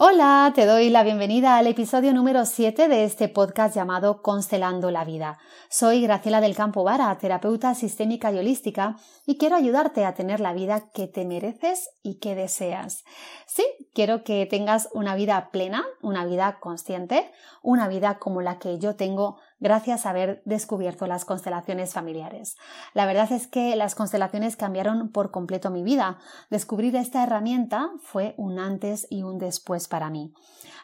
Hola, 0.00 0.52
te 0.54 0.64
doy 0.64 0.90
la 0.90 1.02
bienvenida 1.02 1.56
al 1.56 1.66
episodio 1.66 2.14
número 2.14 2.44
7 2.44 2.86
de 2.86 3.02
este 3.02 3.28
podcast 3.28 3.74
llamado 3.74 4.22
Constelando 4.22 4.92
la 4.92 5.04
Vida. 5.04 5.40
Soy 5.70 6.02
Graciela 6.02 6.40
del 6.40 6.54
Campo 6.54 6.84
Vara, 6.84 7.18
terapeuta 7.18 7.74
sistémica 7.74 8.30
y 8.30 8.38
holística, 8.38 8.94
y 9.26 9.38
quiero 9.38 9.56
ayudarte 9.56 10.04
a 10.04 10.14
tener 10.14 10.38
la 10.38 10.52
vida 10.52 10.90
que 10.94 11.08
te 11.08 11.24
mereces 11.24 11.90
y 12.04 12.20
que 12.20 12.36
deseas. 12.36 13.02
Sí, 13.48 13.64
quiero 13.92 14.22
que 14.22 14.46
tengas 14.46 14.88
una 14.92 15.16
vida 15.16 15.50
plena, 15.50 15.84
una 16.00 16.24
vida 16.26 16.60
consciente, 16.60 17.32
una 17.60 17.88
vida 17.88 18.20
como 18.20 18.40
la 18.40 18.60
que 18.60 18.78
yo 18.78 18.94
tengo 18.94 19.40
gracias 19.60 20.06
a 20.06 20.10
haber 20.10 20.42
descubierto 20.44 21.06
las 21.06 21.24
constelaciones 21.24 21.92
familiares. 21.92 22.56
La 22.94 23.06
verdad 23.06 23.30
es 23.32 23.46
que 23.46 23.76
las 23.76 23.94
constelaciones 23.94 24.56
cambiaron 24.56 25.10
por 25.10 25.30
completo 25.30 25.70
mi 25.70 25.82
vida. 25.82 26.18
Descubrir 26.50 26.96
esta 26.96 27.22
herramienta 27.22 27.90
fue 28.00 28.34
un 28.36 28.58
antes 28.58 29.06
y 29.10 29.22
un 29.22 29.38
después 29.38 29.88
para 29.88 30.10
mí. 30.10 30.32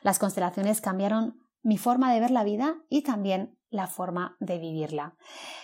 Las 0.02 0.18
constelaciones 0.18 0.80
cambiaron 0.80 1.40
mi 1.62 1.78
forma 1.78 2.12
de 2.12 2.20
ver 2.20 2.30
la 2.30 2.44
vida 2.44 2.76
y 2.88 3.02
también 3.02 3.53
la 3.74 3.88
forma 3.88 4.36
de 4.38 4.58
vivirla. 4.58 5.14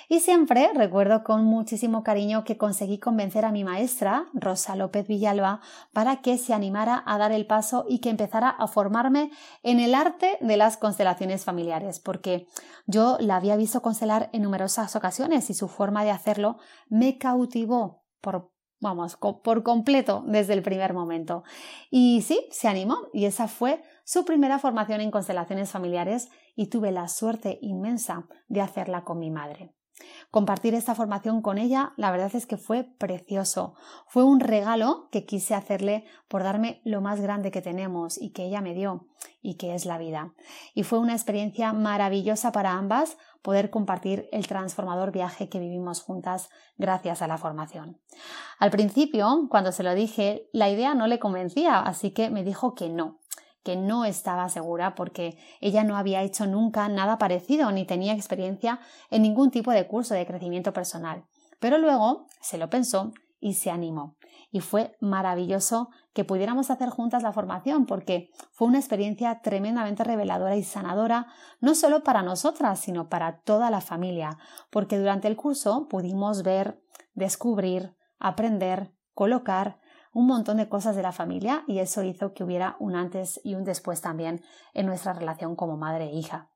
Y 0.09 0.21
siempre 0.21 0.71
recuerdo 0.75 1.23
con 1.23 1.45
muchísimo 1.45 2.03
cariño 2.03 2.43
que 2.43 2.57
conseguí 2.57 2.99
convencer 2.99 3.45
a 3.45 3.53
mi 3.53 3.63
maestra, 3.63 4.27
Rosa 4.35 4.75
López 4.75 5.07
Villalba, 5.07 5.61
para 5.93 6.21
que 6.21 6.37
se 6.37 6.53
animara 6.53 7.03
a 7.07 7.19
dar 7.19 7.31
el 7.31 7.47
paso 7.47 7.87
y 7.89 8.01
que 8.01 8.11
empezara 8.11 8.49
a 8.51 8.67
formarme 8.67 9.31
en 9.63 9.79
el 9.79 9.95
arte 9.95 10.39
de 10.41 10.57
las 10.57 10.77
constelaciones 10.77 11.45
familiares, 11.45 12.01
porque 12.01 12.49
yo 12.87 13.17
la 13.21 13.37
había 13.37 13.57
visto 13.57 13.81
constelar 13.81 14.29
en 14.33 14.43
numerosas 14.43 14.97
ocasiones 14.97 15.49
y 15.49 15.55
su 15.55 15.69
forma 15.69 16.03
de 16.03 16.11
hacerlo 16.11 16.59
me 16.89 17.17
cautivó 17.17 18.03
por 18.21 18.51
vamos, 18.81 19.17
por 19.17 19.63
completo 19.63 20.25
desde 20.27 20.55
el 20.55 20.63
primer 20.63 20.95
momento. 20.95 21.45
Y 21.91 22.23
sí, 22.23 22.47
se 22.51 22.69
animó 22.69 23.09
y 23.13 23.27
esa 23.27 23.47
fue 23.47 23.83
su 24.05 24.25
primera 24.25 24.59
formación 24.59 25.01
en 25.01 25.11
constelaciones 25.11 25.71
familiares 25.71 26.31
y 26.57 26.67
tuve 26.67 26.91
la 26.91 27.09
suerte 27.09 27.59
inmensa 27.63 28.27
de 28.49 28.61
hacerla 28.61 29.05
con 29.05 29.19
mi 29.19 29.31
madre. 29.31 29.73
Compartir 30.31 30.75
esta 30.75 30.95
formación 30.95 31.43
con 31.43 31.59
ella, 31.59 31.93
la 31.97 32.11
verdad 32.11 32.31
es 32.35 32.47
que 32.47 32.57
fue 32.57 32.85
precioso. 32.85 33.75
Fue 34.07 34.25
un 34.25 34.41
regalo 34.41 35.09
que 35.11 35.27
quise 35.27 35.55
hacerle 35.55 36.05
por 36.29 36.43
darme 36.43 36.81
lo 36.85 37.01
más 37.01 37.21
grande 37.21 37.51
que 37.51 37.63
tenemos 37.63 38.21
y 38.21 38.31
que 38.31 38.45
ella 38.45 38.61
me 38.61 38.75
dio, 38.75 39.09
y 39.43 39.57
que 39.57 39.75
es 39.75 39.87
la 39.87 39.99
vida. 39.99 40.33
Y 40.75 40.85
fue 40.85 40.99
una 40.99 41.15
experiencia 41.15 41.73
maravillosa 41.73 42.53
para 42.53 42.73
ambas 42.73 43.17
poder 43.43 43.71
compartir 43.71 44.29
el 44.33 44.47
transformador 44.47 45.13
viaje 45.13 45.49
que 45.49 45.59
vivimos 45.59 46.03
juntas 46.03 46.51
gracias 46.77 47.23
a 47.23 47.27
la 47.27 47.39
formación. 47.39 47.99
Al 48.61 48.71
principio, 48.71 49.47
cuando 49.49 49.73
se 49.73 49.83
lo 49.83 49.95
dije, 49.95 50.51
la 50.53 50.69
idea 50.69 50.95
no 50.95 51.07
le 51.07 51.19
convencía, 51.19 51.81
así 51.81 52.11
que 52.11 52.29
me 52.29 52.45
dijo 52.45 52.75
que 52.75 52.91
no, 52.91 53.19
que 53.63 53.75
no 53.75 54.05
estaba 54.05 54.51
segura 54.51 54.95
porque 54.95 55.39
ella 55.63 55.83
no 55.83 55.97
había 55.97 56.23
hecho 56.23 56.47
nunca 56.47 56.87
nada 56.91 57.17
parecido 57.17 57.73
ni 57.73 57.87
tenía 57.87 58.13
experiencia 58.13 58.79
en 59.09 59.23
ningún 59.23 59.51
tipo 59.51 59.71
de 59.71 59.87
curso 59.87 60.13
de 60.13 60.27
crecimiento 60.27 60.75
personal. 60.75 61.25
Pero 61.59 61.79
luego 61.79 62.27
se 62.43 62.59
lo 62.59 62.69
pensó 62.69 63.15
y 63.41 63.55
se 63.55 63.71
animó. 63.71 64.19
Y 64.51 64.61
fue 64.61 64.95
maravilloso 65.01 65.89
que 66.13 66.27
pudiéramos 66.27 66.71
hacer 66.71 66.91
juntas 66.91 67.23
la 67.23 67.33
formación 67.33 67.87
porque 67.87 68.29
fue 68.53 68.69
una 68.69 68.79
experiencia 68.79 69.41
tremendamente 69.41 70.05
reveladora 70.05 70.57
y 70.57 70.65
sanadora, 70.65 71.29
no 71.61 71.75
solo 71.75 72.03
para 72.03 72.23
nosotras, 72.23 72.79
sino 72.79 73.09
para 73.09 73.39
toda 73.41 73.71
la 73.71 73.81
familia, 73.81 74.37
porque 74.69 74.99
durante 74.99 75.29
el 75.29 75.37
curso 75.37 75.89
pudimos 75.89 76.43
ver, 76.43 76.83
descubrir, 77.15 77.95
aprender, 78.21 78.93
colocar 79.15 79.81
un 80.13 80.27
montón 80.27 80.59
de 80.59 80.69
cosas 80.69 80.97
de 80.97 81.03
la 81.03 81.13
familia 81.13 81.65
y 81.67 81.79
eso 81.79 82.03
hizo 82.03 82.33
que 82.33 82.45
hubiera 82.45 82.77
un 82.79 82.95
antes 82.95 83.41
y 83.45 83.55
un 83.55 83.65
después 83.65 84.01
también 84.01 84.43
en 84.75 84.87
nuestra 84.87 85.13
relación 85.13 85.57
como 85.57 85.77
madre 85.77 86.07
e 86.07 86.15
hija. 86.15 86.51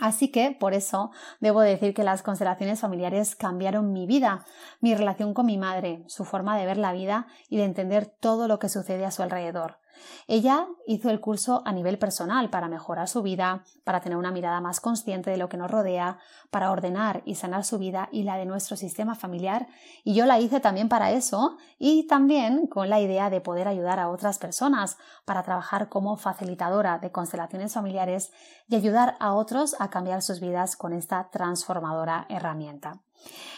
Así 0.00 0.30
que, 0.30 0.56
por 0.58 0.74
eso, 0.74 1.12
debo 1.40 1.60
decir 1.60 1.94
que 1.94 2.02
las 2.02 2.22
constelaciones 2.22 2.80
familiares 2.80 3.36
cambiaron 3.36 3.92
mi 3.92 4.06
vida, 4.06 4.44
mi 4.80 4.94
relación 4.94 5.34
con 5.34 5.46
mi 5.46 5.56
madre, 5.56 6.04
su 6.08 6.24
forma 6.24 6.58
de 6.58 6.66
ver 6.66 6.78
la 6.78 6.92
vida 6.92 7.26
y 7.48 7.58
de 7.58 7.64
entender 7.64 8.06
todo 8.06 8.48
lo 8.48 8.58
que 8.58 8.68
sucede 8.68 9.04
a 9.04 9.12
su 9.12 9.22
alrededor. 9.22 9.78
Ella 10.26 10.66
hizo 10.86 11.10
el 11.10 11.20
curso 11.20 11.62
a 11.64 11.72
nivel 11.72 11.98
personal 11.98 12.50
para 12.50 12.68
mejorar 12.68 13.08
su 13.08 13.22
vida, 13.22 13.64
para 13.84 14.00
tener 14.00 14.18
una 14.18 14.30
mirada 14.30 14.60
más 14.60 14.80
consciente 14.80 15.30
de 15.30 15.36
lo 15.36 15.48
que 15.48 15.56
nos 15.56 15.70
rodea, 15.70 16.18
para 16.50 16.70
ordenar 16.70 17.22
y 17.24 17.34
sanar 17.34 17.64
su 17.64 17.78
vida 17.78 18.08
y 18.12 18.22
la 18.22 18.36
de 18.36 18.46
nuestro 18.46 18.76
sistema 18.76 19.14
familiar, 19.14 19.66
y 20.04 20.14
yo 20.14 20.26
la 20.26 20.38
hice 20.40 20.60
también 20.60 20.88
para 20.88 21.12
eso 21.12 21.56
y 21.78 22.06
también 22.06 22.66
con 22.66 22.88
la 22.88 23.00
idea 23.00 23.30
de 23.30 23.40
poder 23.40 23.68
ayudar 23.68 23.98
a 23.98 24.08
otras 24.08 24.38
personas 24.38 24.98
para 25.24 25.42
trabajar 25.42 25.88
como 25.88 26.16
facilitadora 26.16 26.98
de 26.98 27.12
constelaciones 27.12 27.74
familiares 27.74 28.32
y 28.68 28.76
ayudar 28.76 29.16
a 29.20 29.34
otros 29.34 29.76
a 29.78 29.90
cambiar 29.90 30.22
sus 30.22 30.40
vidas 30.40 30.76
con 30.76 30.92
esta 30.92 31.30
transformadora 31.30 32.26
herramienta. 32.28 33.02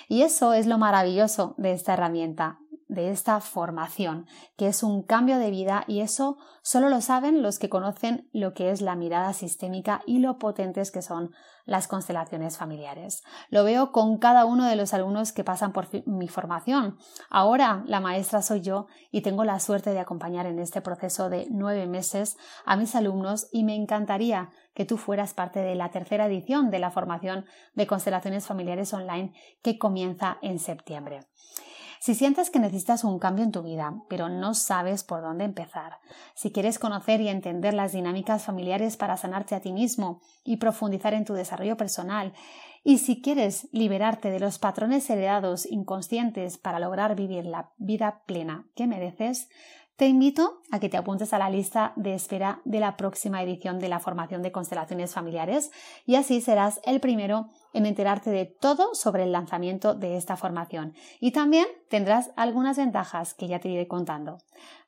Y 0.09 0.23
eso 0.23 0.53
es 0.53 0.67
lo 0.67 0.79
maravilloso 0.79 1.55
de 1.59 1.73
esta 1.73 1.95
herramienta 1.95 2.59
de 2.89 3.11
esta 3.11 3.41
formación, 3.41 4.27
que 4.57 4.69
es 4.69 4.83
un 4.83 5.03
cambio 5.03 5.39
de 5.39 5.51
vida 5.51 5.85
y 5.87 6.01
eso 6.01 6.39
solo 6.63 6.89
lo 6.89 7.01
saben 7.01 7.43
los 7.43 7.59
que 7.59 7.69
conocen 7.69 8.29
lo 8.33 8.55
que 8.55 8.71
es 8.71 8.81
la 8.81 8.97
mirada 8.97 9.33
sistémica 9.33 10.03
y 10.07 10.19
lo 10.19 10.39
potentes 10.39 10.91
que 10.91 11.03
son 11.03 11.33
las 11.65 11.89
constelaciones 11.89 12.57
familiares. 12.57 13.23
Lo 13.51 13.65
veo 13.65 13.91
con 13.91 14.19
cada 14.19 14.45
uno 14.45 14.67
de 14.67 14.77
los 14.77 14.95
alumnos 14.95 15.33
que 15.33 15.45
pasan 15.45 15.73
por 15.73 15.89
mi 16.07 16.29
formación. 16.29 16.97
Ahora 17.29 17.83
la 17.87 18.01
maestra 18.01 18.41
soy 18.41 18.61
yo 18.61 18.87
y 19.11 19.23
tengo 19.23 19.45
la 19.45 19.59
suerte 19.59 19.91
de 19.91 19.99
acompañar 19.99 20.47
en 20.47 20.61
este 20.61 20.81
proceso 20.81 21.29
de 21.29 21.47
nueve 21.51 21.87
meses 21.87 22.37
a 22.65 22.77
mis 22.77 22.95
alumnos 22.95 23.49
y 23.53 23.65
me 23.65 23.75
encantaría 23.75 24.51
que 24.75 24.85
tú 24.85 24.97
fueras 24.97 25.35
parte 25.35 25.61
de 25.61 25.75
la 25.75 25.91
tercera 25.91 26.27
edición 26.27 26.71
de 26.71 26.79
la 26.79 26.91
formación 26.91 27.47
de 27.75 27.87
constelaciones 27.87 28.47
familiares 28.47 28.93
online 28.95 29.33
que 29.63 29.79
comienza 29.79 30.39
en 30.43 30.59
septiembre. 30.59 31.27
Si 32.07 32.15
sientes 32.15 32.51
que 32.51 32.61
necesitas 32.61 33.03
un 33.03 33.19
cambio 33.19 33.43
en 33.45 33.51
tu 33.51 33.65
vida, 33.65 33.93
pero 34.09 34.29
no 34.29 34.55
sabes 34.55 35.03
por 35.03 35.23
dónde 35.23 35.43
empezar, 35.43 35.99
si 36.37 36.53
quieres 36.53 36.79
conocer 36.79 37.21
y 37.21 37.27
entender 37.27 37.75
las 37.75 37.91
dinámicas 37.91 38.45
familiares 38.45 38.97
para 38.97 39.17
sanarte 39.17 39.57
a 39.57 39.61
ti 39.61 39.73
mismo 39.73 40.21
y 40.45 40.59
profundizar 40.59 41.15
en 41.15 41.25
tu 41.25 41.35
desarrollo 41.35 41.77
personal, 41.77 42.33
y 42.85 42.99
si 42.99 43.21
quieres 43.21 43.69
liberarte 43.73 44.31
de 44.31 44.39
los 44.39 44.61
patrones 44.61 45.11
heredados 45.11 45.67
inconscientes 45.67 46.59
para 46.59 46.79
lograr 46.79 47.17
vivir 47.17 47.45
la 47.45 47.73
vida 47.77 48.23
plena 48.25 48.69
que 48.77 48.87
mereces, 48.87 49.49
te 49.97 50.07
invito 50.07 50.61
a 50.71 50.79
que 50.79 50.91
te 50.91 50.99
apuntes 50.99 51.33
a 51.33 51.39
la 51.39 51.49
lista 51.49 51.93
de 51.97 52.15
espera 52.15 52.61
de 52.65 52.81
la 52.81 52.97
próxima 52.97 53.43
edición 53.43 53.79
de 53.79 53.89
la 53.89 53.99
formación 53.99 54.43
de 54.43 54.53
constelaciones 54.53 55.15
familiares 55.15 55.71
y 56.05 56.17
así 56.17 56.43
serás 56.43 56.81
el 56.85 57.01
primero 57.01 57.49
en 57.73 57.87
enterarte 57.87 58.31
de 58.31 58.45
todo 58.45 58.95
sobre 58.95 59.25
el 59.25 59.33
lanzamiento 59.33 59.95
de 59.95 60.17
esta 60.17 60.37
formación. 60.37 60.95
Y 61.19 61.33
también 61.33 61.67
tendrás 61.89 62.31
algunas 62.37 62.77
ventajas 62.77 63.33
que 63.33 63.49
ya 63.49 63.59
te 63.59 63.71
iré 63.71 63.89
contando. 63.89 64.39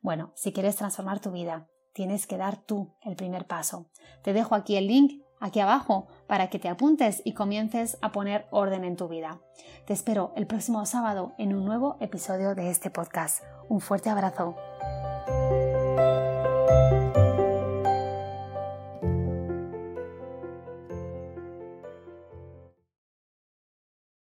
Bueno, 0.03 0.33
si 0.35 0.53
quieres 0.53 0.77
transformar 0.77 1.21
tu 1.21 1.33
vida, 1.33 1.69
tienes 1.95 2.27
que 2.27 2.37
dar 2.37 2.59
tú 2.59 2.95
el 3.01 3.17
primer 3.17 3.47
paso. 3.47 3.91
Te 4.23 4.35
dejo 4.35 4.55
aquí 4.55 4.77
el 4.77 4.89
link 4.89 5.23
aquí 5.41 5.61
abajo 5.61 6.09
para 6.27 6.51
que 6.51 6.59
te 6.59 6.69
apuntes 6.69 7.23
y 7.25 7.33
comiences 7.33 7.97
a 8.03 8.13
poner 8.13 8.47
orden 8.51 8.85
en 8.85 8.97
tu 8.97 9.09
vida. 9.09 9.41
Te 9.87 9.95
espero 9.95 10.33
el 10.37 10.47
próximo 10.47 10.85
sábado 10.85 11.33
en 11.39 11.55
un 11.55 11.65
nuevo 11.65 11.97
episodio 12.01 12.55
de 12.55 12.71
este 12.71 12.91
podcast. 12.91 13.43
Un 13.69 13.81
fuerte 13.81 14.11
abrazo. 14.11 14.57